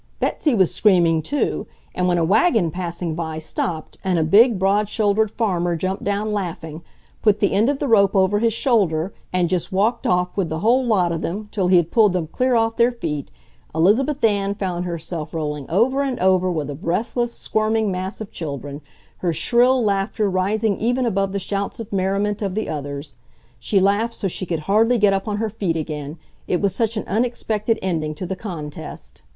Betsy 0.19 0.55
was 0.55 0.73
screaming 0.73 1.21
too, 1.21 1.67
and 1.93 2.07
when 2.07 2.17
a 2.17 2.25
wagon 2.25 2.71
passing 2.71 3.13
by 3.13 3.37
stopped 3.37 3.99
and 4.03 4.17
a 4.17 4.23
big, 4.23 4.57
broad 4.57 4.89
shouldered 4.89 5.29
farmer 5.29 5.75
jumped 5.75 6.03
down 6.03 6.33
laughing, 6.33 6.81
put 7.21 7.39
the 7.39 7.51
end 7.53 7.69
of 7.69 7.77
the 7.77 7.87
rope 7.87 8.15
over 8.15 8.39
his 8.39 8.51
shoulder, 8.51 9.13
and 9.31 9.47
just 9.47 9.71
walked 9.71 10.07
off 10.07 10.35
with 10.35 10.49
the 10.49 10.57
whole 10.61 10.83
lot 10.83 11.11
of 11.11 11.21
them 11.21 11.49
till 11.51 11.67
he 11.67 11.77
had 11.77 11.91
pulled 11.91 12.13
them 12.13 12.25
clear 12.25 12.55
off 12.55 12.77
their 12.77 12.91
feet, 12.91 13.29
Elizabeth 13.75 14.23
Ann 14.23 14.55
found 14.55 14.85
herself 14.85 15.35
rolling 15.35 15.69
over 15.69 16.01
and 16.01 16.19
over 16.19 16.49
with 16.49 16.71
a 16.71 16.73
breathless, 16.73 17.31
squirming 17.35 17.91
mass 17.91 18.19
of 18.19 18.31
children, 18.31 18.81
her 19.17 19.31
shrill 19.33 19.83
laughter 19.83 20.27
rising 20.27 20.77
even 20.77 21.05
above 21.05 21.31
the 21.31 21.37
shouts 21.37 21.79
of 21.79 21.93
merriment 21.93 22.41
of 22.41 22.55
the 22.55 22.67
others. 22.67 23.17
She 23.59 23.79
laughed 23.79 24.15
so 24.15 24.27
she 24.27 24.47
could 24.47 24.61
hardly 24.61 24.97
get 24.97 25.13
up 25.13 25.27
on 25.27 25.37
her 25.37 25.51
feet 25.51 25.77
again, 25.77 26.17
it 26.47 26.59
was 26.59 26.73
such 26.73 26.97
an 26.97 27.03
unexpected 27.05 27.77
ending 27.83 28.15
to 28.15 28.25
the 28.25 28.35
contest. 28.35 29.21